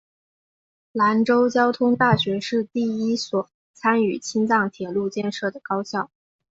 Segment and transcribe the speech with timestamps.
[0.93, 6.09] 兰州交通大学是第一所参与青藏铁路建设的高校。